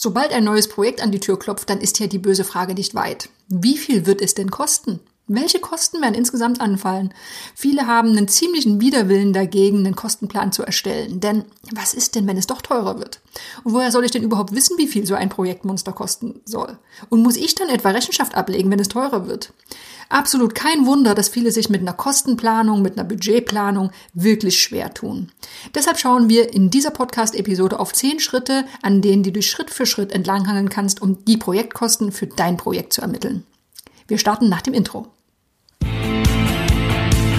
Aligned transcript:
Sobald 0.00 0.32
ein 0.32 0.44
neues 0.44 0.68
Projekt 0.68 1.02
an 1.02 1.10
die 1.10 1.18
Tür 1.18 1.40
klopft, 1.40 1.68
dann 1.70 1.80
ist 1.80 1.98
ja 1.98 2.06
die 2.06 2.20
böse 2.20 2.44
Frage 2.44 2.74
nicht 2.74 2.94
weit. 2.94 3.30
Wie 3.48 3.76
viel 3.76 4.06
wird 4.06 4.20
es 4.20 4.32
denn 4.32 4.48
kosten? 4.48 5.00
Welche 5.30 5.60
Kosten 5.60 6.00
werden 6.00 6.14
insgesamt 6.14 6.62
anfallen? 6.62 7.12
Viele 7.54 7.86
haben 7.86 8.08
einen 8.08 8.28
ziemlichen 8.28 8.80
Widerwillen 8.80 9.34
dagegen, 9.34 9.78
einen 9.78 9.94
Kostenplan 9.94 10.52
zu 10.52 10.62
erstellen. 10.62 11.20
Denn 11.20 11.44
was 11.70 11.92
ist 11.92 12.14
denn, 12.14 12.26
wenn 12.26 12.38
es 12.38 12.46
doch 12.46 12.62
teurer 12.62 12.98
wird? 12.98 13.20
Und 13.62 13.74
woher 13.74 13.92
soll 13.92 14.06
ich 14.06 14.10
denn 14.10 14.22
überhaupt 14.22 14.54
wissen, 14.54 14.78
wie 14.78 14.88
viel 14.88 15.06
so 15.06 15.14
ein 15.14 15.28
Projektmonster 15.28 15.92
kosten 15.92 16.40
soll? 16.46 16.78
Und 17.10 17.22
muss 17.22 17.36
ich 17.36 17.54
dann 17.54 17.68
etwa 17.68 17.90
Rechenschaft 17.90 18.34
ablegen, 18.34 18.70
wenn 18.70 18.80
es 18.80 18.88
teurer 18.88 19.26
wird? 19.26 19.52
Absolut 20.08 20.54
kein 20.54 20.86
Wunder, 20.86 21.14
dass 21.14 21.28
viele 21.28 21.52
sich 21.52 21.68
mit 21.68 21.82
einer 21.82 21.92
Kostenplanung, 21.92 22.80
mit 22.80 22.98
einer 22.98 23.06
Budgetplanung 23.06 23.90
wirklich 24.14 24.62
schwer 24.62 24.94
tun. 24.94 25.30
Deshalb 25.74 25.98
schauen 25.98 26.30
wir 26.30 26.54
in 26.54 26.70
dieser 26.70 26.90
Podcast-Episode 26.90 27.78
auf 27.78 27.92
zehn 27.92 28.18
Schritte, 28.18 28.64
an 28.80 29.02
denen 29.02 29.22
du 29.22 29.30
dich 29.30 29.50
Schritt 29.50 29.70
für 29.70 29.84
Schritt 29.84 30.12
entlanghangeln 30.12 30.70
kannst, 30.70 31.02
um 31.02 31.22
die 31.26 31.36
Projektkosten 31.36 32.12
für 32.12 32.26
dein 32.26 32.56
Projekt 32.56 32.94
zu 32.94 33.02
ermitteln. 33.02 33.44
Wir 34.06 34.16
starten 34.16 34.48
nach 34.48 34.62
dem 34.62 34.72
Intro. 34.72 35.08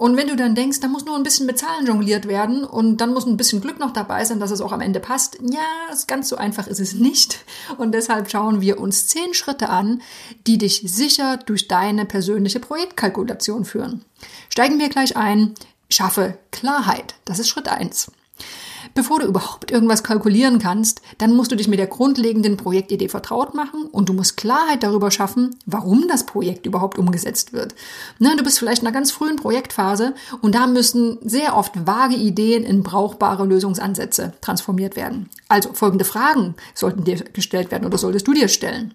und 0.00 0.16
wenn 0.16 0.28
du 0.28 0.34
dann 0.34 0.54
denkst, 0.54 0.80
da 0.80 0.88
muss 0.88 1.04
nur 1.04 1.14
ein 1.14 1.24
bisschen 1.24 1.44
mit 1.44 1.58
Zahlen 1.58 1.84
jongliert 1.84 2.26
werden 2.26 2.64
und 2.64 3.02
dann 3.02 3.12
muss 3.12 3.26
ein 3.26 3.36
bisschen 3.36 3.60
Glück 3.60 3.78
noch 3.78 3.92
dabei 3.92 4.24
sein, 4.24 4.40
dass 4.40 4.50
es 4.50 4.62
auch 4.62 4.72
am 4.72 4.80
Ende 4.80 4.98
passt, 4.98 5.36
ja, 5.42 5.94
ganz 6.06 6.30
so 6.30 6.36
einfach 6.36 6.66
ist 6.68 6.80
es 6.80 6.94
nicht. 6.94 7.44
Und 7.76 7.92
deshalb 7.92 8.30
schauen 8.30 8.62
wir 8.62 8.80
uns 8.80 9.08
zehn 9.08 9.34
Schritte 9.34 9.68
an, 9.68 10.00
die 10.46 10.56
dich 10.56 10.80
sicher 10.86 11.36
durch 11.36 11.68
deine 11.68 12.06
persönliche 12.06 12.60
Projektkalkulation 12.60 13.66
führen. 13.66 14.02
Steigen 14.48 14.78
wir 14.78 14.88
gleich 14.88 15.18
ein. 15.18 15.54
Schaffe 15.90 16.38
Klarheit. 16.50 17.16
Das 17.26 17.38
ist 17.38 17.48
Schritt 17.50 17.68
eins. 17.68 18.10
Bevor 18.94 19.20
du 19.20 19.26
überhaupt 19.26 19.70
irgendwas 19.70 20.02
kalkulieren 20.02 20.58
kannst, 20.58 21.00
dann 21.18 21.34
musst 21.34 21.52
du 21.52 21.56
dich 21.56 21.68
mit 21.68 21.78
der 21.78 21.86
grundlegenden 21.86 22.56
Projektidee 22.56 23.08
vertraut 23.08 23.54
machen 23.54 23.84
und 23.84 24.08
du 24.08 24.12
musst 24.12 24.36
Klarheit 24.36 24.82
darüber 24.82 25.10
schaffen, 25.10 25.56
warum 25.66 26.08
das 26.08 26.26
Projekt 26.26 26.66
überhaupt 26.66 26.98
umgesetzt 26.98 27.52
wird. 27.52 27.74
Na, 28.18 28.34
du 28.36 28.42
bist 28.42 28.58
vielleicht 28.58 28.82
in 28.82 28.88
einer 28.88 28.94
ganz 28.94 29.12
frühen 29.12 29.36
Projektphase 29.36 30.14
und 30.40 30.54
da 30.54 30.66
müssen 30.66 31.18
sehr 31.22 31.56
oft 31.56 31.86
vage 31.86 32.16
Ideen 32.16 32.64
in 32.64 32.82
brauchbare 32.82 33.46
Lösungsansätze 33.46 34.32
transformiert 34.40 34.96
werden. 34.96 35.28
Also 35.48 35.72
folgende 35.72 36.04
Fragen 36.04 36.54
sollten 36.74 37.04
dir 37.04 37.16
gestellt 37.32 37.70
werden 37.70 37.86
oder 37.86 37.98
solltest 37.98 38.26
du 38.26 38.32
dir 38.32 38.48
stellen. 38.48 38.94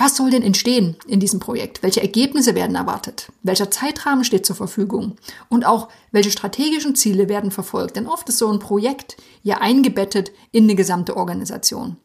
Was 0.00 0.16
soll 0.16 0.30
denn 0.30 0.42
entstehen 0.42 0.96
in 1.06 1.20
diesem 1.20 1.40
Projekt? 1.40 1.82
Welche 1.82 2.00
Ergebnisse 2.00 2.54
werden 2.54 2.74
erwartet? 2.74 3.30
Welcher 3.42 3.70
Zeitrahmen 3.70 4.24
steht 4.24 4.46
zur 4.46 4.56
Verfügung? 4.56 5.16
Und 5.50 5.66
auch, 5.66 5.90
welche 6.10 6.30
strategischen 6.30 6.94
Ziele 6.94 7.28
werden 7.28 7.50
verfolgt? 7.50 7.96
Denn 7.96 8.06
oft 8.06 8.26
ist 8.30 8.38
so 8.38 8.50
ein 8.50 8.60
Projekt 8.60 9.18
ja 9.42 9.58
eingebettet 9.58 10.32
in 10.52 10.64
eine 10.64 10.74
gesamte 10.74 11.18
Organisation. 11.18 11.98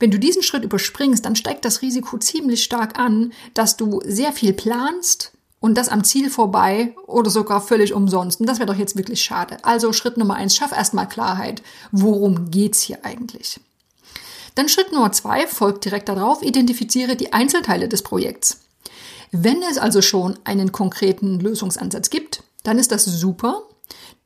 Wenn 0.00 0.10
du 0.10 0.18
diesen 0.18 0.42
Schritt 0.42 0.64
überspringst, 0.64 1.24
dann 1.24 1.36
steigt 1.36 1.64
das 1.64 1.82
Risiko 1.82 2.18
ziemlich 2.18 2.64
stark 2.64 2.98
an, 2.98 3.32
dass 3.54 3.76
du 3.76 4.00
sehr 4.04 4.32
viel 4.32 4.52
planst 4.52 5.30
und 5.60 5.78
das 5.78 5.90
am 5.90 6.02
Ziel 6.02 6.30
vorbei 6.30 6.96
oder 7.06 7.30
sogar 7.30 7.60
völlig 7.60 7.94
umsonst. 7.94 8.40
Und 8.40 8.48
das 8.48 8.58
wäre 8.58 8.72
doch 8.72 8.78
jetzt 8.78 8.96
wirklich 8.96 9.22
schade. 9.22 9.58
Also 9.62 9.92
Schritt 9.92 10.16
Nummer 10.16 10.34
eins, 10.34 10.56
schaff 10.56 10.72
erstmal 10.72 11.08
Klarheit. 11.08 11.62
Worum 11.92 12.50
geht's 12.50 12.80
hier 12.80 13.04
eigentlich? 13.04 13.60
Dann 14.58 14.68
Schritt 14.68 14.90
Nummer 14.90 15.12
zwei 15.12 15.46
folgt 15.46 15.84
direkt 15.84 16.08
darauf, 16.08 16.42
identifiziere 16.42 17.14
die 17.14 17.32
Einzelteile 17.32 17.88
des 17.88 18.02
Projekts. 18.02 18.58
Wenn 19.30 19.62
es 19.62 19.78
also 19.78 20.02
schon 20.02 20.36
einen 20.42 20.72
konkreten 20.72 21.38
Lösungsansatz 21.38 22.10
gibt, 22.10 22.42
dann 22.64 22.76
ist 22.76 22.90
das 22.90 23.04
super. 23.04 23.62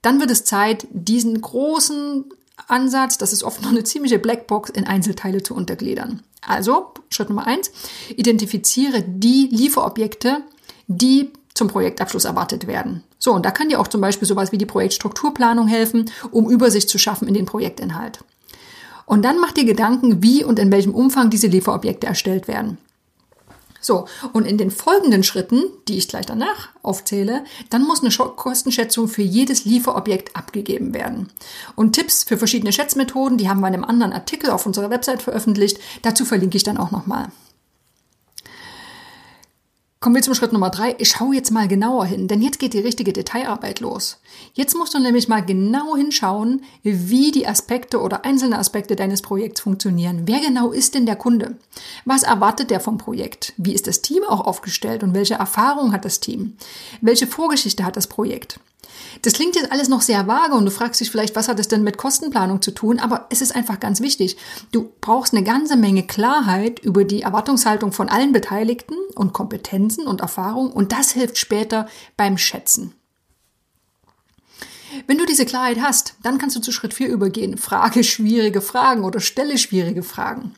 Dann 0.00 0.20
wird 0.20 0.30
es 0.30 0.46
Zeit, 0.46 0.86
diesen 0.90 1.38
großen 1.38 2.24
Ansatz, 2.66 3.18
das 3.18 3.34
ist 3.34 3.42
oft 3.42 3.60
noch 3.60 3.68
eine 3.68 3.84
ziemliche 3.84 4.18
Blackbox, 4.18 4.70
in 4.70 4.86
Einzelteile 4.86 5.42
zu 5.42 5.54
untergliedern. 5.54 6.22
Also, 6.40 6.94
Schritt 7.10 7.28
Nummer 7.28 7.46
eins, 7.46 7.70
identifiziere 8.16 9.04
die 9.06 9.50
Lieferobjekte, 9.52 10.38
die 10.86 11.30
zum 11.52 11.68
Projektabschluss 11.68 12.24
erwartet 12.24 12.66
werden. 12.66 13.02
So, 13.18 13.34
und 13.34 13.44
da 13.44 13.50
kann 13.50 13.68
dir 13.68 13.78
auch 13.78 13.88
zum 13.88 14.00
Beispiel 14.00 14.26
sowas 14.26 14.50
wie 14.50 14.56
die 14.56 14.64
Projektstrukturplanung 14.64 15.68
helfen, 15.68 16.10
um 16.30 16.48
Übersicht 16.48 16.88
zu 16.88 16.96
schaffen 16.96 17.28
in 17.28 17.34
den 17.34 17.44
Projektinhalt. 17.44 18.20
Und 19.12 19.26
dann 19.26 19.38
mach 19.38 19.52
dir 19.52 19.66
Gedanken, 19.66 20.22
wie 20.22 20.42
und 20.42 20.58
in 20.58 20.72
welchem 20.72 20.94
Umfang 20.94 21.28
diese 21.28 21.46
Lieferobjekte 21.46 22.06
erstellt 22.06 22.48
werden. 22.48 22.78
So, 23.78 24.06
und 24.32 24.46
in 24.46 24.56
den 24.56 24.70
folgenden 24.70 25.22
Schritten, 25.22 25.64
die 25.86 25.98
ich 25.98 26.08
gleich 26.08 26.24
danach 26.24 26.70
aufzähle, 26.82 27.44
dann 27.68 27.82
muss 27.82 28.02
eine 28.02 28.10
Kostenschätzung 28.10 29.08
für 29.08 29.20
jedes 29.20 29.66
Lieferobjekt 29.66 30.34
abgegeben 30.34 30.94
werden. 30.94 31.28
Und 31.76 31.92
Tipps 31.92 32.24
für 32.24 32.38
verschiedene 32.38 32.72
Schätzmethoden, 32.72 33.36
die 33.36 33.50
haben 33.50 33.60
wir 33.60 33.68
in 33.68 33.74
einem 33.74 33.84
anderen 33.84 34.14
Artikel 34.14 34.48
auf 34.48 34.64
unserer 34.64 34.88
Website 34.88 35.20
veröffentlicht. 35.20 35.78
Dazu 36.00 36.24
verlinke 36.24 36.56
ich 36.56 36.62
dann 36.62 36.78
auch 36.78 36.90
nochmal. 36.90 37.28
Kommen 40.02 40.16
wir 40.16 40.22
zum 40.22 40.34
Schritt 40.34 40.52
Nummer 40.52 40.70
drei. 40.70 40.96
Ich 40.98 41.10
schaue 41.10 41.36
jetzt 41.36 41.52
mal 41.52 41.68
genauer 41.68 42.06
hin, 42.06 42.26
denn 42.26 42.42
jetzt 42.42 42.58
geht 42.58 42.74
die 42.74 42.80
richtige 42.80 43.12
Detailarbeit 43.12 43.78
los. 43.78 44.18
Jetzt 44.52 44.74
musst 44.74 44.94
du 44.94 44.98
nämlich 44.98 45.28
mal 45.28 45.44
genau 45.46 45.96
hinschauen, 45.96 46.64
wie 46.82 47.30
die 47.30 47.46
Aspekte 47.46 48.00
oder 48.00 48.24
einzelne 48.24 48.58
Aspekte 48.58 48.96
deines 48.96 49.22
Projekts 49.22 49.60
funktionieren. 49.60 50.22
Wer 50.24 50.40
genau 50.40 50.72
ist 50.72 50.96
denn 50.96 51.06
der 51.06 51.14
Kunde? 51.14 51.56
Was 52.04 52.24
erwartet 52.24 52.70
der 52.72 52.80
vom 52.80 52.98
Projekt? 52.98 53.52
Wie 53.58 53.74
ist 53.74 53.86
das 53.86 54.02
Team 54.02 54.24
auch 54.28 54.40
aufgestellt 54.40 55.04
und 55.04 55.14
welche 55.14 55.34
Erfahrung 55.34 55.92
hat 55.92 56.04
das 56.04 56.18
Team? 56.18 56.56
Welche 57.00 57.28
Vorgeschichte 57.28 57.84
hat 57.84 57.96
das 57.96 58.08
Projekt? 58.08 58.58
Das 59.22 59.34
klingt 59.34 59.56
jetzt 59.56 59.70
alles 59.72 59.88
noch 59.88 60.00
sehr 60.00 60.26
vage 60.26 60.54
und 60.54 60.64
du 60.64 60.70
fragst 60.70 61.00
dich 61.00 61.10
vielleicht, 61.10 61.36
was 61.36 61.48
hat 61.48 61.58
es 61.58 61.68
denn 61.68 61.82
mit 61.82 61.98
Kostenplanung 61.98 62.62
zu 62.62 62.70
tun? 62.70 62.98
Aber 62.98 63.26
es 63.30 63.40
ist 63.40 63.54
einfach 63.54 63.80
ganz 63.80 64.00
wichtig. 64.00 64.36
Du 64.72 64.92
brauchst 65.00 65.34
eine 65.34 65.44
ganze 65.44 65.76
Menge 65.76 66.06
Klarheit 66.06 66.78
über 66.80 67.04
die 67.04 67.22
Erwartungshaltung 67.22 67.92
von 67.92 68.08
allen 68.08 68.32
Beteiligten 68.32 68.94
und 69.14 69.32
Kompetenzen 69.32 70.06
und 70.06 70.20
Erfahrungen 70.20 70.72
und 70.72 70.92
das 70.92 71.12
hilft 71.12 71.38
später 71.38 71.86
beim 72.16 72.38
Schätzen. 72.38 72.94
Wenn 75.06 75.18
du 75.18 75.26
diese 75.26 75.46
Klarheit 75.46 75.80
hast, 75.80 76.14
dann 76.22 76.38
kannst 76.38 76.56
du 76.56 76.60
zu 76.60 76.72
Schritt 76.72 76.94
4 76.94 77.08
übergehen. 77.08 77.58
Frage 77.58 78.04
schwierige 78.04 78.60
Fragen 78.60 79.04
oder 79.04 79.20
stelle 79.20 79.58
schwierige 79.58 80.02
Fragen. 80.02 80.54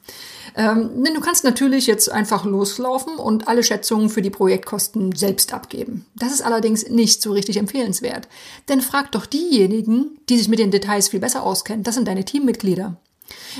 Ähm, 0.56 1.02
denn 1.02 1.14
du 1.14 1.20
kannst 1.20 1.44
natürlich 1.44 1.86
jetzt 1.86 2.10
einfach 2.10 2.44
loslaufen 2.44 3.16
und 3.16 3.48
alle 3.48 3.62
Schätzungen 3.62 4.08
für 4.08 4.22
die 4.22 4.30
Projektkosten 4.30 5.12
selbst 5.12 5.52
abgeben. 5.52 6.06
Das 6.14 6.32
ist 6.32 6.42
allerdings 6.42 6.88
nicht 6.88 7.22
so 7.22 7.32
richtig 7.32 7.56
empfehlenswert. 7.56 8.28
Denn 8.68 8.80
frag 8.80 9.10
doch 9.12 9.26
diejenigen, 9.26 10.18
die 10.28 10.38
sich 10.38 10.48
mit 10.48 10.60
den 10.60 10.70
Details 10.70 11.08
viel 11.08 11.20
besser 11.20 11.42
auskennen. 11.42 11.82
Das 11.82 11.96
sind 11.96 12.06
deine 12.06 12.24
Teammitglieder. 12.24 12.96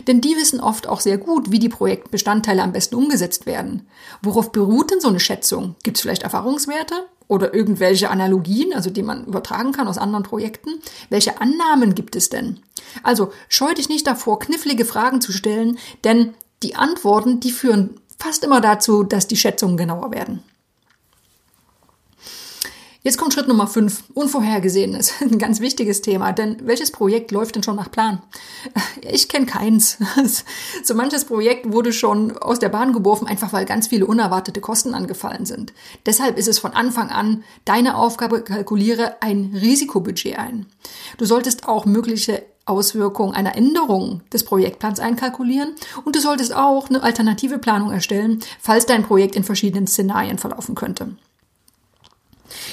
Denn 0.06 0.20
die 0.20 0.36
wissen 0.36 0.60
oft 0.60 0.86
auch 0.86 1.00
sehr 1.00 1.18
gut, 1.18 1.50
wie 1.50 1.58
die 1.58 1.68
Projektbestandteile 1.68 2.62
am 2.62 2.72
besten 2.72 2.96
umgesetzt 2.96 3.46
werden. 3.46 3.88
Worauf 4.22 4.52
beruht 4.52 4.91
denn 4.91 5.00
so 5.00 5.08
eine 5.08 5.20
Schätzung? 5.20 5.76
Gibt 5.82 5.96
es 5.96 6.02
vielleicht 6.02 6.22
Erfahrungswerte 6.22 6.94
oder 7.28 7.54
irgendwelche 7.54 8.10
Analogien, 8.10 8.72
also 8.74 8.90
die 8.90 9.02
man 9.02 9.24
übertragen 9.26 9.72
kann 9.72 9.88
aus 9.88 9.98
anderen 9.98 10.24
Projekten? 10.24 10.70
Welche 11.10 11.40
Annahmen 11.40 11.94
gibt 11.94 12.16
es 12.16 12.28
denn? 12.28 12.60
Also 13.02 13.32
scheu 13.48 13.74
dich 13.74 13.88
nicht 13.88 14.06
davor, 14.06 14.38
knifflige 14.38 14.84
Fragen 14.84 15.20
zu 15.20 15.32
stellen, 15.32 15.78
denn 16.04 16.34
die 16.62 16.76
Antworten, 16.76 17.40
die 17.40 17.50
führen 17.50 18.00
fast 18.18 18.44
immer 18.44 18.60
dazu, 18.60 19.02
dass 19.02 19.26
die 19.26 19.36
Schätzungen 19.36 19.76
genauer 19.76 20.12
werden. 20.12 20.42
Jetzt 23.06 23.18
kommt 23.18 23.34
Schritt 23.34 23.48
Nummer 23.48 23.66
5, 23.66 24.04
Unvorhergesehenes. 24.15 25.12
Ein 25.21 25.39
ganz 25.39 25.60
wichtiges 25.60 26.01
Thema, 26.01 26.33
denn 26.33 26.56
welches 26.62 26.91
Projekt 26.91 27.33
läuft 27.33 27.54
denn 27.54 27.62
schon 27.62 27.77
nach 27.77 27.91
Plan? 27.91 28.22
Ich 29.03 29.28
kenne 29.28 29.45
keins. 29.45 29.98
So 30.83 30.95
manches 30.95 31.27
Projekt 31.27 31.71
wurde 31.71 31.92
schon 31.92 32.39
aus 32.39 32.59
der 32.59 32.71
Bahn 32.71 32.95
geworfen, 32.95 33.27
einfach 33.27 33.53
weil 33.53 33.66
ganz 33.66 33.89
viele 33.89 34.06
unerwartete 34.06 34.62
Kosten 34.62 34.95
angefallen 34.95 35.45
sind. 35.45 35.74
Deshalb 36.06 36.39
ist 36.39 36.48
es 36.48 36.59
von 36.59 36.72
Anfang 36.72 37.10
an 37.10 37.45
deine 37.66 37.98
Aufgabe, 37.98 38.41
kalkuliere 38.41 39.16
ein 39.21 39.54
Risikobudget 39.54 40.39
ein. 40.39 40.65
Du 41.18 41.27
solltest 41.27 41.68
auch 41.68 41.84
mögliche 41.84 42.42
Auswirkungen 42.65 43.34
einer 43.34 43.54
Änderung 43.54 44.22
des 44.33 44.45
Projektplans 44.45 44.98
einkalkulieren 44.98 45.74
und 46.06 46.16
du 46.16 46.21
solltest 46.21 46.56
auch 46.56 46.89
eine 46.89 47.03
alternative 47.03 47.59
Planung 47.59 47.91
erstellen, 47.91 48.41
falls 48.60 48.86
dein 48.86 49.04
Projekt 49.04 49.36
in 49.36 49.45
verschiedenen 49.45 49.86
Szenarien 49.86 50.39
verlaufen 50.39 50.74
könnte. 50.74 51.15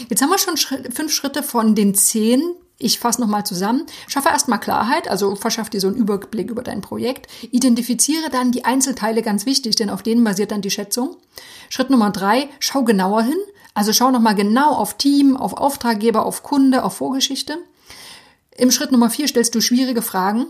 Jetzt 0.09 0.21
haben 0.21 0.29
wir 0.29 0.37
schon 0.37 0.57
fünf 0.57 1.13
Schritte 1.13 1.43
von 1.43 1.75
den 1.75 1.95
zehn 1.95 2.41
Ich 2.77 2.99
fasse 2.99 3.21
nochmal 3.21 3.45
zusammen. 3.45 3.85
Schaffe 4.07 4.29
erstmal 4.29 4.59
Klarheit, 4.59 5.07
also 5.07 5.35
verschaff 5.35 5.69
dir 5.69 5.79
so 5.79 5.87
einen 5.87 5.97
Überblick 5.97 6.49
über 6.49 6.63
dein 6.63 6.81
Projekt. 6.81 7.27
Identifiziere 7.51 8.29
dann 8.31 8.51
die 8.51 8.65
Einzelteile 8.65 9.21
ganz 9.21 9.45
wichtig, 9.45 9.75
denn 9.75 9.89
auf 9.89 10.01
denen 10.01 10.23
basiert 10.23 10.51
dann 10.51 10.61
die 10.61 10.71
Schätzung. 10.71 11.15
Schritt 11.69 11.89
Nummer 11.89 12.09
drei, 12.09 12.49
schau 12.59 12.83
genauer 12.83 13.23
hin. 13.23 13.37
Also 13.73 13.93
schau 13.93 14.11
nochmal 14.11 14.35
genau 14.35 14.73
auf 14.73 14.97
Team, 14.97 15.37
auf 15.37 15.53
Auftraggeber, 15.53 16.25
auf 16.25 16.43
Kunde, 16.43 16.83
auf 16.83 16.95
Vorgeschichte. 16.97 17.57
Im 18.57 18.71
Schritt 18.71 18.91
Nummer 18.91 19.09
vier 19.09 19.27
stellst 19.27 19.55
du 19.55 19.61
schwierige 19.61 20.01
Fragen 20.01 20.47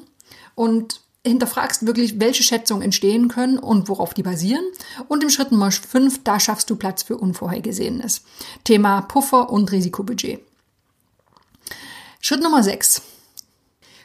und 0.55 1.01
hinterfragst 1.25 1.85
wirklich, 1.85 2.19
welche 2.19 2.43
Schätzungen 2.43 2.81
entstehen 2.81 3.27
können 3.27 3.59
und 3.59 3.89
worauf 3.89 4.13
die 4.13 4.23
basieren. 4.23 4.65
Und 5.07 5.23
im 5.23 5.29
Schritt 5.29 5.51
Nummer 5.51 5.71
5, 5.71 6.23
da 6.23 6.39
schaffst 6.39 6.69
du 6.69 6.75
Platz 6.75 7.03
für 7.03 7.17
Unvorhergesehenes. 7.17 8.23
Thema 8.63 9.01
Puffer 9.01 9.49
und 9.49 9.71
Risikobudget. 9.71 10.41
Schritt 12.19 12.41
Nummer 12.41 12.63
6. 12.63 13.01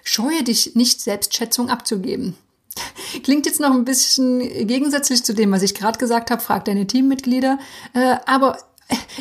Scheue 0.04 0.42
dich 0.42 0.74
nicht, 0.74 1.00
Selbstschätzung 1.00 1.70
abzugeben. 1.70 2.36
Klingt 3.22 3.46
jetzt 3.46 3.60
noch 3.60 3.72
ein 3.72 3.84
bisschen 3.84 4.40
gegensätzlich 4.66 5.24
zu 5.24 5.34
dem, 5.34 5.52
was 5.52 5.62
ich 5.62 5.74
gerade 5.74 5.98
gesagt 5.98 6.30
habe. 6.30 6.42
Frag 6.42 6.66
deine 6.66 6.86
Teammitglieder. 6.86 7.58
Äh, 7.94 8.16
aber 8.26 8.58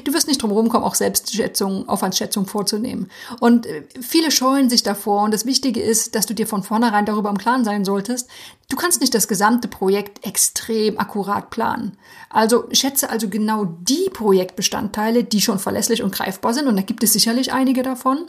du 0.04 0.14
wirst 0.14 0.28
nicht 0.28 0.42
drum 0.42 0.52
rumkommen, 0.52 0.88
auch 0.88 0.96
Selbstschätzung, 0.96 1.88
Aufwandsschätzung 1.90 2.46
vorzunehmen. 2.46 3.10
Und 3.40 3.66
äh, 3.66 3.84
viele 4.00 4.32
scheuen 4.32 4.70
sich 4.70 4.84
davor. 4.84 5.24
Und 5.24 5.34
das 5.34 5.46
Wichtige 5.46 5.82
ist, 5.82 6.16
dass 6.16 6.26
du 6.26 6.34
dir 6.34 6.48
von 6.48 6.64
vornherein 6.64 7.06
darüber 7.06 7.30
im 7.30 7.38
Klaren 7.38 7.64
sein 7.64 7.86
solltest. 7.86 8.30
Du 8.70 8.76
kannst 8.76 9.02
nicht 9.02 9.14
das 9.14 9.28
gesamte 9.28 9.68
Projekt 9.68 10.26
extrem 10.26 11.00
akkurat 11.00 11.50
planen. 11.50 11.98
Also 12.30 12.66
schätze 12.72 13.10
also 13.10 13.30
genau 13.30 13.66
die 13.66 14.10
Projektbestandteile, 14.12 15.24
die 15.24 15.42
schon 15.42 15.60
verlässlich 15.60 16.04
und 16.04 16.14
greifbar 16.14 16.54
sind. 16.54 16.68
Und 16.68 16.76
da 16.76 16.82
gibt 16.82 17.04
es 17.04 17.14
sicherlich 17.14 17.54
einige 17.54 17.84
davon. 17.84 18.26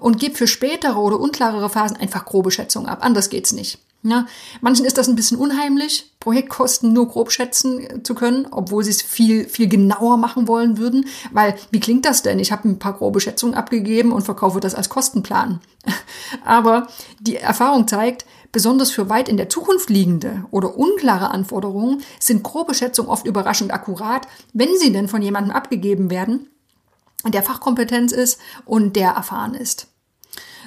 Und 0.00 0.18
gib 0.18 0.36
für 0.36 0.46
spätere 0.46 0.98
oder 0.98 1.18
unklarere 1.18 1.70
Phasen 1.70 1.96
einfach 1.96 2.24
grobe 2.24 2.50
Schätzungen 2.50 2.88
ab. 2.88 2.98
Anders 3.02 3.30
geht's 3.30 3.52
nicht. 3.52 3.78
Ja, 4.08 4.26
manchen 4.60 4.86
ist 4.86 4.98
das 4.98 5.08
ein 5.08 5.16
bisschen 5.16 5.36
unheimlich, 5.36 6.12
Projektkosten 6.20 6.92
nur 6.92 7.08
grob 7.08 7.32
schätzen 7.32 8.04
zu 8.04 8.14
können, 8.14 8.46
obwohl 8.48 8.84
sie 8.84 8.92
es 8.92 9.02
viel, 9.02 9.48
viel 9.48 9.68
genauer 9.68 10.16
machen 10.16 10.46
wollen 10.46 10.78
würden. 10.78 11.06
Weil, 11.32 11.56
wie 11.72 11.80
klingt 11.80 12.04
das 12.04 12.22
denn? 12.22 12.38
Ich 12.38 12.52
habe 12.52 12.68
ein 12.68 12.78
paar 12.78 12.92
grobe 12.92 13.20
Schätzungen 13.20 13.56
abgegeben 13.56 14.12
und 14.12 14.22
verkaufe 14.22 14.60
das 14.60 14.76
als 14.76 14.90
Kostenplan. 14.90 15.60
Aber 16.44 16.86
die 17.18 17.34
Erfahrung 17.34 17.88
zeigt, 17.88 18.26
besonders 18.52 18.92
für 18.92 19.10
weit 19.10 19.28
in 19.28 19.38
der 19.38 19.48
Zukunft 19.48 19.90
liegende 19.90 20.44
oder 20.52 20.76
unklare 20.76 21.32
Anforderungen 21.32 22.02
sind 22.20 22.44
grobe 22.44 22.74
Schätzungen 22.74 23.10
oft 23.10 23.26
überraschend 23.26 23.72
akkurat, 23.74 24.28
wenn 24.52 24.78
sie 24.78 24.92
denn 24.92 25.08
von 25.08 25.20
jemandem 25.20 25.52
abgegeben 25.52 26.10
werden, 26.10 26.48
der 27.26 27.42
Fachkompetenz 27.42 28.12
ist 28.12 28.38
und 28.66 28.94
der 28.94 29.10
erfahren 29.10 29.54
ist. 29.54 29.88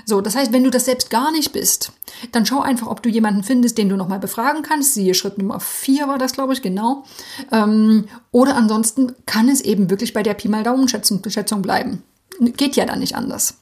So, 0.05 0.21
das 0.21 0.35
heißt, 0.35 0.51
wenn 0.53 0.63
du 0.63 0.69
das 0.69 0.85
selbst 0.85 1.09
gar 1.09 1.31
nicht 1.31 1.51
bist, 1.51 1.91
dann 2.31 2.45
schau 2.45 2.61
einfach, 2.61 2.87
ob 2.87 3.03
du 3.03 3.09
jemanden 3.09 3.43
findest, 3.43 3.77
den 3.77 3.89
du 3.89 3.95
nochmal 3.95 4.19
befragen 4.19 4.63
kannst. 4.63 4.93
Siehe 4.93 5.13
Schritt 5.13 5.37
Nummer 5.37 5.59
vier 5.59 6.07
war 6.07 6.17
das, 6.17 6.33
glaube 6.33 6.53
ich, 6.53 6.61
genau. 6.61 7.03
Ähm, 7.51 8.07
oder 8.31 8.55
ansonsten 8.55 9.15
kann 9.25 9.49
es 9.49 9.61
eben 9.61 9.89
wirklich 9.89 10.13
bei 10.13 10.23
der 10.23 10.33
Pi 10.33 10.47
mal 10.47 10.63
Daumenschätzung 10.63 11.21
Schätzung 11.29 11.61
bleiben. 11.61 12.03
Geht 12.39 12.75
ja 12.75 12.85
dann 12.85 12.99
nicht 12.99 13.15
anders. 13.15 13.55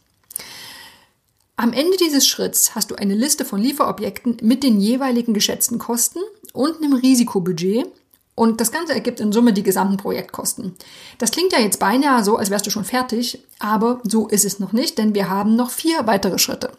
Am 1.59 1.73
Ende 1.73 1.97
dieses 1.97 2.27
Schritts 2.27 2.75
hast 2.75 2.91
du 2.91 2.95
eine 2.95 3.15
Liste 3.15 3.43
von 3.43 3.59
Lieferobjekten 3.59 4.37
mit 4.41 4.63
den 4.63 4.79
jeweiligen 4.79 5.33
geschätzten 5.33 5.79
Kosten 5.79 6.19
und 6.53 6.77
einem 6.77 6.93
Risikobudget 6.93 7.87
und 8.37 8.61
das 8.61 8.71
Ganze 8.71 8.93
ergibt 8.93 9.19
in 9.19 9.31
Summe 9.31 9.51
die 9.51 9.63
gesamten 9.63 9.97
Projektkosten. 9.97 10.75
Das 11.17 11.31
klingt 11.31 11.53
ja 11.53 11.59
jetzt 11.59 11.79
beinahe 11.79 12.23
so, 12.23 12.37
als 12.37 12.51
wärst 12.51 12.67
du 12.67 12.69
schon 12.69 12.85
fertig, 12.85 13.43
aber 13.57 13.99
so 14.03 14.27
ist 14.27 14.45
es 14.45 14.59
noch 14.59 14.73
nicht, 14.73 14.99
denn 14.99 15.15
wir 15.15 15.27
haben 15.27 15.55
noch 15.55 15.71
vier 15.71 16.05
weitere 16.05 16.37
Schritte. 16.37 16.69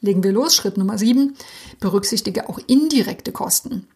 Legen 0.00 0.22
wir 0.22 0.30
los, 0.30 0.54
Schritt 0.54 0.76
Nummer 0.76 0.98
sieben. 0.98 1.36
Berücksichtige 1.80 2.48
auch 2.48 2.60
indirekte 2.68 3.32
Kosten. 3.32 3.88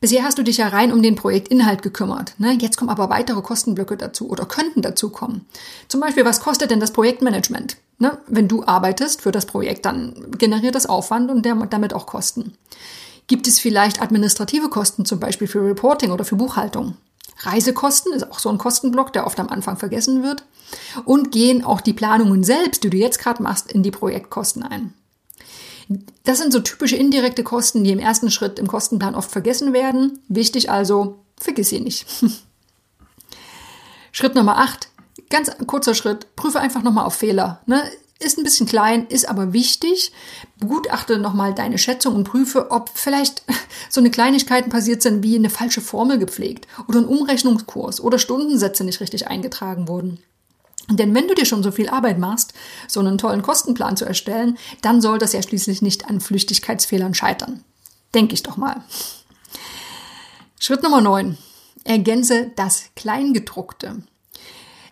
Bisher 0.00 0.22
hast 0.22 0.38
du 0.38 0.44
dich 0.44 0.58
ja 0.58 0.68
rein 0.68 0.92
um 0.92 1.02
den 1.02 1.16
Projektinhalt 1.16 1.82
gekümmert. 1.82 2.34
Ne? 2.38 2.56
Jetzt 2.60 2.76
kommen 2.76 2.90
aber 2.90 3.10
weitere 3.10 3.42
Kostenblöcke 3.42 3.96
dazu 3.96 4.28
oder 4.28 4.46
könnten 4.46 4.80
dazu 4.80 5.10
kommen. 5.10 5.44
Zum 5.88 6.00
Beispiel, 6.00 6.24
was 6.24 6.40
kostet 6.40 6.70
denn 6.70 6.78
das 6.78 6.92
Projektmanagement? 6.92 7.78
Ne? 7.98 8.16
Wenn 8.28 8.46
du 8.46 8.64
arbeitest 8.64 9.22
für 9.22 9.32
das 9.32 9.46
Projekt, 9.46 9.86
dann 9.86 10.30
generiert 10.38 10.76
das 10.76 10.86
Aufwand 10.86 11.32
und 11.32 11.44
damit 11.44 11.94
auch 11.94 12.06
Kosten. 12.06 12.56
Gibt 13.26 13.46
es 13.46 13.58
vielleicht 13.58 14.02
administrative 14.02 14.68
Kosten, 14.68 15.04
zum 15.04 15.20
Beispiel 15.20 15.48
für 15.48 15.64
Reporting 15.64 16.10
oder 16.10 16.24
für 16.24 16.36
Buchhaltung? 16.36 16.96
Reisekosten 17.40 18.12
ist 18.12 18.30
auch 18.30 18.38
so 18.38 18.48
ein 18.48 18.58
Kostenblock, 18.58 19.12
der 19.12 19.26
oft 19.26 19.40
am 19.40 19.48
Anfang 19.48 19.76
vergessen 19.76 20.22
wird. 20.22 20.44
Und 21.04 21.30
gehen 21.30 21.64
auch 21.64 21.80
die 21.80 21.92
Planungen 21.92 22.44
selbst, 22.44 22.84
die 22.84 22.90
du 22.90 22.96
jetzt 22.96 23.18
gerade 23.18 23.42
machst, 23.42 23.70
in 23.70 23.82
die 23.82 23.90
Projektkosten 23.90 24.62
ein. 24.62 24.94
Das 26.24 26.38
sind 26.38 26.52
so 26.52 26.60
typische 26.60 26.96
indirekte 26.96 27.44
Kosten, 27.44 27.84
die 27.84 27.90
im 27.90 27.98
ersten 27.98 28.30
Schritt 28.30 28.58
im 28.58 28.66
Kostenplan 28.66 29.14
oft 29.14 29.30
vergessen 29.30 29.72
werden. 29.72 30.20
Wichtig 30.28 30.70
also, 30.70 31.20
vergiss 31.36 31.68
sie 31.68 31.80
nicht. 31.80 32.06
Schritt 34.12 34.34
Nummer 34.34 34.58
8, 34.58 34.88
ganz 35.28 35.50
kurzer 35.66 35.94
Schritt, 35.94 36.34
prüfe 36.36 36.60
einfach 36.60 36.82
nochmal 36.82 37.04
auf 37.04 37.14
Fehler. 37.14 37.60
Ne? 37.66 37.82
Ist 38.20 38.38
ein 38.38 38.44
bisschen 38.44 38.66
klein, 38.66 39.06
ist 39.08 39.28
aber 39.28 39.52
wichtig. 39.52 40.12
Begutachte 40.58 41.18
nochmal 41.18 41.52
deine 41.52 41.78
Schätzung 41.78 42.14
und 42.14 42.24
prüfe, 42.24 42.70
ob 42.70 42.90
vielleicht 42.94 43.42
so 43.90 44.00
eine 44.00 44.10
Kleinigkeiten 44.10 44.70
passiert 44.70 45.02
sind, 45.02 45.22
wie 45.22 45.36
eine 45.36 45.50
falsche 45.50 45.80
Formel 45.80 46.18
gepflegt 46.18 46.68
oder 46.88 47.00
ein 47.00 47.06
Umrechnungskurs 47.06 48.00
oder 48.00 48.18
Stundensätze 48.18 48.84
nicht 48.84 49.00
richtig 49.00 49.26
eingetragen 49.28 49.88
wurden. 49.88 50.18
Denn 50.90 51.14
wenn 51.14 51.28
du 51.28 51.34
dir 51.34 51.46
schon 51.46 51.62
so 51.62 51.72
viel 51.72 51.88
Arbeit 51.88 52.18
machst, 52.18 52.52
so 52.88 53.00
einen 53.00 53.18
tollen 53.18 53.42
Kostenplan 53.42 53.96
zu 53.96 54.04
erstellen, 54.04 54.58
dann 54.82 55.00
soll 55.00 55.18
das 55.18 55.32
ja 55.32 55.42
schließlich 55.42 55.82
nicht 55.82 56.08
an 56.08 56.20
Flüchtigkeitsfehlern 56.20 57.14
scheitern. 57.14 57.64
Denke 58.14 58.34
ich 58.34 58.42
doch 58.42 58.56
mal. 58.56 58.84
Schritt 60.60 60.82
Nummer 60.82 61.00
9. 61.00 61.36
Ergänze 61.84 62.52
das 62.56 62.84
Kleingedruckte. 62.96 64.02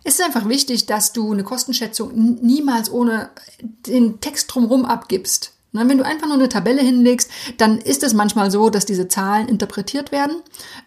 Es 0.03 0.15
ist 0.15 0.25
einfach 0.25 0.49
wichtig, 0.49 0.85
dass 0.85 1.13
du 1.13 1.31
eine 1.31 1.43
Kostenschätzung 1.43 2.11
niemals 2.41 2.91
ohne 2.91 3.29
den 3.61 4.19
Text 4.19 4.53
drumherum 4.53 4.85
abgibst. 4.85 5.53
Wenn 5.71 5.97
du 5.97 6.05
einfach 6.05 6.27
nur 6.27 6.35
eine 6.35 6.49
Tabelle 6.49 6.81
hinlegst, 6.81 7.31
dann 7.57 7.79
ist 7.79 8.03
es 8.03 8.13
manchmal 8.13 8.51
so, 8.51 8.69
dass 8.69 8.85
diese 8.85 9.07
Zahlen 9.07 9.47
interpretiert 9.47 10.11
werden 10.11 10.35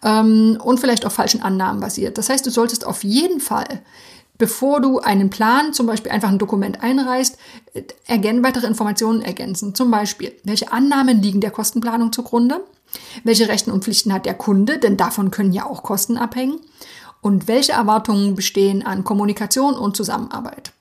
ähm, 0.01 0.57
und 0.63 0.79
vielleicht 0.79 1.05
auf 1.05 1.13
falschen 1.13 1.41
Annahmen 1.41 1.81
basiert. 1.81 2.17
Das 2.17 2.29
heißt, 2.29 2.45
du 2.45 2.51
solltest 2.51 2.85
auf 2.85 3.03
jeden 3.03 3.41
Fall, 3.41 3.81
bevor 4.37 4.79
du 4.79 4.99
einen 4.99 5.29
Plan, 5.29 5.73
zum 5.73 5.87
Beispiel 5.87 6.11
einfach 6.11 6.29
ein 6.29 6.39
Dokument 6.39 6.81
einreißt, 6.81 7.37
ergän 8.05 8.43
weitere 8.43 8.65
Informationen 8.65 9.21
ergänzen. 9.21 9.75
Zum 9.75 9.91
Beispiel, 9.91 10.31
welche 10.45 10.71
Annahmen 10.71 11.21
liegen 11.21 11.41
der 11.41 11.51
Kostenplanung 11.51 12.13
zugrunde? 12.13 12.63
Welche 13.25 13.49
Rechten 13.49 13.71
und 13.71 13.83
Pflichten 13.83 14.13
hat 14.13 14.25
der 14.25 14.35
Kunde? 14.35 14.77
Denn 14.77 14.95
davon 14.95 15.31
können 15.31 15.51
ja 15.51 15.65
auch 15.65 15.83
Kosten 15.83 16.17
abhängen 16.17 16.61
und 17.27 17.49
welche 17.49 17.73
Erwartungen 17.73 18.35
bestehen 18.35 18.85
an 18.85 19.03
Kommunikation 19.03 19.73
und 19.75 19.97
Zusammenarbeit. 19.97 20.71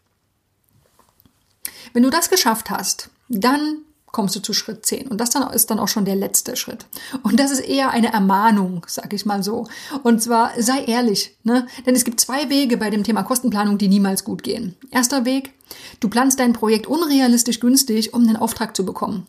Wenn 1.92 2.04
du 2.04 2.10
das 2.10 2.30
geschafft 2.30 2.70
hast, 2.70 3.10
dann 3.28 3.78
kommst 4.12 4.36
du 4.36 4.40
zu 4.40 4.52
Schritt 4.52 4.86
10. 4.86 5.08
Und 5.08 5.20
das 5.20 5.30
dann 5.30 5.50
ist 5.50 5.70
dann 5.70 5.80
auch 5.80 5.88
schon 5.88 6.04
der 6.04 6.14
letzte 6.14 6.54
Schritt. 6.54 6.86
Und 7.24 7.40
das 7.40 7.50
ist 7.50 7.58
eher 7.58 7.90
eine 7.90 8.12
Ermahnung, 8.12 8.86
sag 8.86 9.12
ich 9.12 9.26
mal 9.26 9.42
so. 9.42 9.66
Und 10.04 10.22
zwar 10.22 10.52
sei 10.56 10.84
ehrlich, 10.84 11.36
ne? 11.42 11.66
Denn 11.84 11.96
es 11.96 12.04
gibt 12.04 12.20
zwei 12.20 12.48
Wege 12.48 12.76
bei 12.76 12.90
dem 12.90 13.02
Thema 13.02 13.24
Kostenplanung, 13.24 13.76
die 13.76 13.88
niemals 13.88 14.22
gut 14.22 14.44
gehen. 14.44 14.76
Erster 14.92 15.24
Weg, 15.24 15.52
du 15.98 16.08
planst 16.08 16.38
dein 16.38 16.52
Projekt 16.52 16.86
unrealistisch 16.86 17.58
günstig, 17.58 18.14
um 18.14 18.24
den 18.24 18.36
Auftrag 18.36 18.76
zu 18.76 18.86
bekommen. 18.86 19.26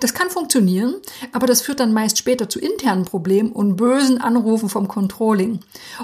Das 0.00 0.12
kann 0.12 0.28
funktionieren, 0.28 0.96
aber 1.32 1.46
das 1.46 1.62
führt 1.62 1.80
dann 1.80 1.94
meist 1.94 2.18
später 2.18 2.48
zu 2.48 2.58
internen 2.58 3.04
Problemen 3.04 3.52
und 3.52 3.76
bösen 3.76 4.20
Anrufen 4.20 4.68
vom 4.68 4.86
Controlling. 4.86 5.60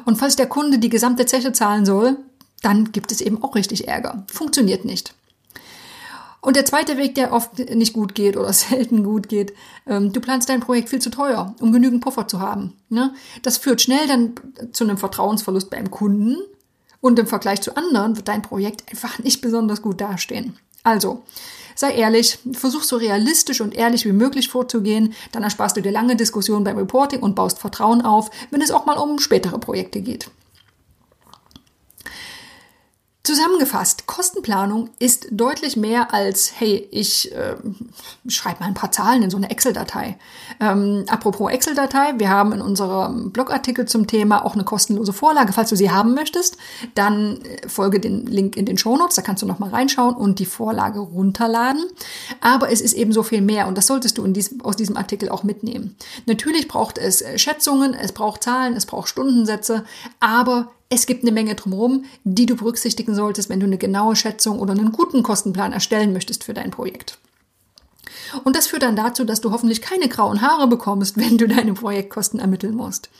Und 0.07 0.17
falls 0.17 0.37
der 0.37 0.47
Kunde 0.47 0.79
die 0.79 0.89
gesamte 0.89 1.27
Zeche 1.27 1.53
zahlen 1.53 1.85
soll, 1.85 2.17
dann 2.63 2.93
gibt 2.93 3.13
es 3.13 3.21
eben 3.21 3.43
auch 3.43 3.55
richtig 3.55 3.87
Ärger. 3.87 4.25
Funktioniert 4.33 4.85
nicht. 4.85 5.15
Und 6.41 6.57
der 6.57 6.65
zweite 6.65 6.97
Weg, 6.97 7.15
der 7.15 7.33
oft 7.33 7.59
nicht 7.59 7.93
gut 7.93 8.15
geht 8.15 8.37
oder 8.37 8.53
selten 8.55 9.05
gut 9.05 9.29
geht, 9.29 9.53
ähm, 9.87 10.13
du 10.13 10.21
planst 10.21 10.49
dein 10.49 10.61
Projekt 10.61 10.89
viel 10.89 11.01
zu 11.01 11.11
teuer, 11.11 11.55
um 11.61 11.73
genügend 11.73 12.03
Puffer 12.03 12.29
zu 12.29 12.41
haben. 12.41 12.75
Ne? 12.89 13.13
Das 13.43 13.59
führt 13.59 13.83
schnell 13.83 14.07
dann 14.07 14.33
zu 14.73 14.85
einem 14.85 14.99
Vertrauensverlust 14.99 15.71
beim 15.71 15.91
Kunden 15.91 16.37
und 17.01 17.19
im 17.19 17.27
Vergleich 17.27 17.61
zu 17.61 17.77
anderen 17.77 18.17
wird 18.17 18.29
dein 18.29 18.43
Projekt 18.43 18.89
einfach 18.91 19.19
nicht 19.19 19.41
besonders 19.41 19.83
gut 19.83 20.01
dastehen. 20.01 20.57
Also, 20.85 21.23
Sei 21.81 21.93
ehrlich, 21.93 22.41
versuch 22.55 22.83
so 22.83 22.97
realistisch 22.97 23.61
und 23.61 23.73
ehrlich 23.73 24.05
wie 24.05 24.11
möglich 24.11 24.49
vorzugehen, 24.49 25.15
dann 25.31 25.45
ersparst 25.45 25.77
du 25.77 25.81
dir 25.81 25.93
lange 25.93 26.17
Diskussionen 26.17 26.65
beim 26.65 26.77
Reporting 26.77 27.21
und 27.21 27.37
baust 27.37 27.61
Vertrauen 27.61 28.03
auf, 28.03 28.33
wenn 28.51 28.61
es 28.61 28.73
auch 28.73 28.85
mal 28.85 28.99
um 28.99 29.21
spätere 29.21 29.61
Projekte 29.61 30.01
geht. 30.01 30.29
Zusammengefasst, 33.29 34.07
Kostenplanung 34.07 34.89
ist 34.99 35.29
deutlich 35.31 35.77
mehr 35.77 36.15
als, 36.15 36.51
hey, 36.59 36.89
ich 36.91 37.31
äh, 37.35 37.57
schreibe 38.27 38.61
mal 38.61 38.69
ein 38.69 38.75
paar 38.75 38.91
Zahlen 38.91 39.23
in 39.23 39.29
so 39.29 39.37
eine 39.37 39.51
Excel-Datei. 39.51 40.17
Ähm, 40.61 41.05
apropos 41.09 41.53
Excel-Datei, 41.53 42.15
wir 42.17 42.31
haben 42.31 42.53
in 42.53 42.63
unserem 42.63 43.31
Blogartikel 43.31 43.85
zum 43.85 44.07
Thema 44.07 44.47
auch 44.47 44.55
eine 44.55 44.65
kostenlose 44.65 45.13
Vorlage. 45.13 45.53
Falls 45.53 45.69
du 45.69 45.77
sie 45.77 45.91
haben 45.91 46.15
möchtest, 46.15 46.57
dann 46.95 47.43
äh, 47.43 47.69
folge 47.69 48.01
den 48.01 48.25
Link 48.25 48.57
in 48.57 48.65
den 48.65 48.79
Shownotes, 48.79 49.17
da 49.17 49.21
kannst 49.21 49.43
du 49.43 49.47
nochmal 49.47 49.69
reinschauen 49.69 50.15
und 50.15 50.39
die 50.39 50.47
Vorlage 50.47 51.01
runterladen. 51.01 51.85
Aber 52.41 52.73
es 52.73 52.81
ist 52.81 52.95
eben 52.95 53.13
so 53.13 53.23
viel 53.23 53.43
mehr 53.43 53.69
und 53.69 53.77
das 53.77 53.89
solltest 53.89 54.17
du 54.17 54.27
diesem, 54.27 54.63
aus 54.63 54.77
diesem 54.77 54.97
Artikel 54.97 55.29
auch 55.29 55.43
mitnehmen. 55.43 55.97
Natürlich 56.25 56.67
braucht 56.67 56.97
es 56.97 57.21
äh, 57.21 57.37
Schätzungen, 57.39 57.93
es 57.93 58.13
braucht 58.13 58.43
Zahlen, 58.43 58.73
es 58.73 58.87
braucht 58.87 59.11
Stundensätze, 59.11 59.85
aber 60.19 60.69
es 60.91 61.07
gibt 61.07 61.23
eine 61.23 61.33
Menge 61.33 61.55
drumherum, 61.55 62.05
die 62.25 62.47
du 62.47 62.57
berücksichtigen 62.57 63.15
solltest, 63.15 63.51
wenn 63.51 63.61
du 63.61 63.67
eine 63.67 63.79
genaue 63.79 64.17
Schätzung 64.17 64.59
oder 64.59 64.73
einen 64.73 64.93
guten 64.93 65.23
Kostenplan 65.23 65.73
erstellen 65.73 66.13
möchtest 66.13 66.45
für 66.45 66.55
dein 66.55 66.71
Projekt. 66.71 67.19
Und 68.45 68.57
das 68.57 68.67
führt 68.67 68.83
dann 68.83 68.97
dazu, 68.97 69.25
dass 69.25 69.41
du 69.41 69.51
hoffentlich 69.51 69.83
keine 69.83 70.09
grauen 70.09 70.41
Haare 70.41 70.67
bekommst, 70.67 71.17
wenn 71.19 71.39
du 71.39 71.47
deine 71.47 71.75
Projektkosten 71.75 72.41
ermitteln 72.41 72.75
musst. 72.75 73.11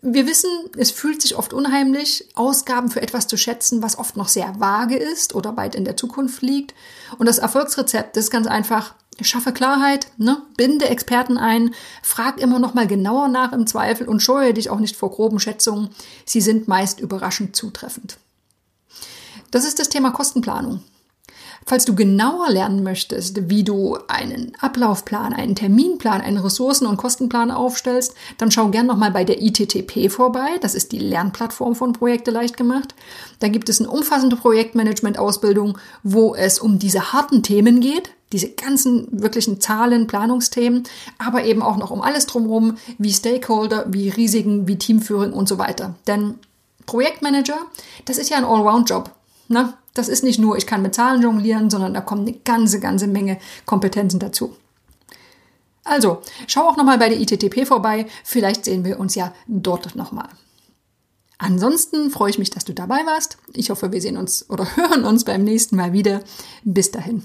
Wir 0.00 0.26
wissen, 0.26 0.50
es 0.78 0.90
fühlt 0.90 1.20
sich 1.20 1.36
oft 1.36 1.52
unheimlich, 1.52 2.26
Ausgaben 2.34 2.90
für 2.90 3.02
etwas 3.02 3.26
zu 3.26 3.36
schätzen, 3.36 3.82
was 3.82 3.98
oft 3.98 4.16
noch 4.16 4.28
sehr 4.28 4.58
vage 4.58 4.96
ist 4.96 5.34
oder 5.34 5.54
weit 5.58 5.74
in 5.74 5.84
der 5.84 5.98
Zukunft 5.98 6.40
liegt. 6.40 6.74
Und 7.18 7.26
das 7.26 7.36
Erfolgsrezept 7.36 8.16
ist 8.16 8.30
ganz 8.30 8.46
einfach, 8.46 8.94
Schaffe 9.24 9.52
Klarheit, 9.52 10.08
ne? 10.18 10.42
binde 10.56 10.88
Experten 10.88 11.38
ein, 11.38 11.74
frag 12.02 12.40
immer 12.40 12.58
noch 12.58 12.74
mal 12.74 12.86
genauer 12.86 13.28
nach 13.28 13.52
im 13.52 13.66
Zweifel 13.66 14.08
und 14.08 14.20
scheue 14.20 14.54
dich 14.54 14.70
auch 14.70 14.80
nicht 14.80 14.96
vor 14.96 15.10
groben 15.10 15.40
Schätzungen. 15.40 15.90
Sie 16.24 16.40
sind 16.40 16.68
meist 16.68 17.00
überraschend 17.00 17.56
zutreffend. 17.56 18.18
Das 19.50 19.64
ist 19.64 19.78
das 19.78 19.88
Thema 19.88 20.10
Kostenplanung. 20.10 20.82
Falls 21.68 21.84
du 21.84 21.96
genauer 21.96 22.48
lernen 22.50 22.84
möchtest, 22.84 23.50
wie 23.50 23.64
du 23.64 23.98
einen 24.06 24.52
Ablaufplan, 24.60 25.32
einen 25.32 25.56
Terminplan, 25.56 26.20
einen 26.20 26.38
Ressourcen- 26.38 26.86
und 26.86 26.96
Kostenplan 26.96 27.50
aufstellst, 27.50 28.14
dann 28.38 28.52
schau 28.52 28.68
gern 28.68 28.86
nochmal 28.86 29.10
bei 29.10 29.24
der 29.24 29.42
ITTP 29.42 30.08
vorbei. 30.08 30.46
Das 30.60 30.76
ist 30.76 30.92
die 30.92 31.00
Lernplattform 31.00 31.74
von 31.74 31.92
Projekte 31.92 32.30
leicht 32.30 32.56
gemacht. 32.56 32.94
Da 33.40 33.48
gibt 33.48 33.68
es 33.68 33.80
eine 33.80 33.90
umfassende 33.90 34.36
Projektmanagement-Ausbildung, 34.36 35.76
wo 36.04 36.36
es 36.36 36.60
um 36.60 36.78
diese 36.78 37.12
harten 37.12 37.42
Themen 37.42 37.80
geht, 37.80 38.12
diese 38.32 38.50
ganzen 38.50 39.08
wirklichen 39.10 39.60
Zahlen, 39.60 40.06
Planungsthemen, 40.06 40.84
aber 41.18 41.44
eben 41.44 41.62
auch 41.62 41.76
noch 41.76 41.90
um 41.90 42.02
alles 42.02 42.26
drumherum, 42.26 42.76
wie 42.98 43.12
Stakeholder, 43.12 43.86
wie 43.88 44.08
Risiken, 44.08 44.66
wie 44.66 44.76
Teamführung 44.76 45.32
und 45.32 45.48
so 45.48 45.58
weiter. 45.58 45.94
Denn 46.06 46.34
Projektmanager, 46.86 47.58
das 48.04 48.18
ist 48.18 48.30
ja 48.30 48.36
ein 48.36 48.44
Allround-Job. 48.44 49.10
Ne? 49.48 49.74
Das 49.94 50.08
ist 50.08 50.24
nicht 50.24 50.38
nur, 50.38 50.56
ich 50.56 50.66
kann 50.66 50.82
mit 50.82 50.94
Zahlen 50.94 51.22
jonglieren, 51.22 51.70
sondern 51.70 51.94
da 51.94 52.00
kommt 52.00 52.22
eine 52.22 52.36
ganze, 52.38 52.80
ganze 52.80 53.06
Menge 53.06 53.38
Kompetenzen 53.64 54.18
dazu. 54.18 54.56
Also, 55.84 56.20
schau 56.48 56.68
auch 56.68 56.76
nochmal 56.76 56.98
bei 56.98 57.08
der 57.08 57.20
ITTP 57.20 57.64
vorbei. 57.64 58.06
Vielleicht 58.24 58.64
sehen 58.64 58.84
wir 58.84 58.98
uns 58.98 59.14
ja 59.14 59.32
dort 59.46 59.94
nochmal. 59.94 60.28
Ansonsten 61.38 62.10
freue 62.10 62.30
ich 62.30 62.38
mich, 62.38 62.50
dass 62.50 62.64
du 62.64 62.72
dabei 62.72 63.06
warst. 63.06 63.38
Ich 63.52 63.70
hoffe, 63.70 63.92
wir 63.92 64.00
sehen 64.00 64.16
uns 64.16 64.48
oder 64.50 64.64
hören 64.76 65.04
uns 65.04 65.24
beim 65.24 65.44
nächsten 65.44 65.76
Mal 65.76 65.92
wieder. 65.92 66.22
Bis 66.64 66.90
dahin. 66.90 67.24